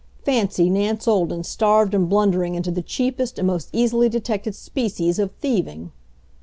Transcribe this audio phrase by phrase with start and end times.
[0.25, 5.31] Fancy Nance Olden starved and blundering into the cheapest and most easily detected species of
[5.33, 5.91] thieving!